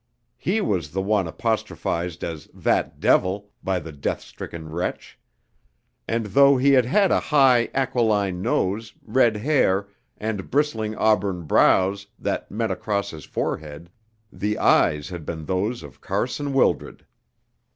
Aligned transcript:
He 0.39 0.61
was 0.61 0.89
the 0.89 1.01
one 1.03 1.27
apostrophised 1.27 2.23
as 2.23 2.49
"that 2.55 2.99
devil" 2.99 3.51
by 3.63 3.77
the 3.79 3.91
death 3.91 4.21
stricken 4.21 4.67
wretch; 4.67 5.19
and 6.07 6.25
though 6.25 6.57
he 6.57 6.71
had 6.71 6.85
had 6.87 7.11
a 7.11 7.19
high, 7.19 7.69
aquiline 7.75 8.41
nose, 8.41 8.95
red 9.03 9.37
hair, 9.37 9.89
and 10.17 10.49
bristling 10.49 10.95
auburn 10.95 11.43
brows 11.43 12.07
that 12.17 12.49
met 12.49 12.71
across 12.71 13.11
his 13.11 13.25
forehead, 13.25 13.91
the 14.33 14.57
eyes 14.57 15.09
had 15.09 15.23
been 15.23 15.45
those 15.45 15.83
of 15.83 16.01
Carson 16.01 16.51
Wildred. 16.51 17.05